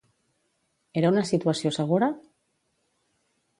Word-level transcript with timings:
Era 1.01 1.11
una 1.15 1.25
situació 1.33 1.73
segura? 1.77 2.11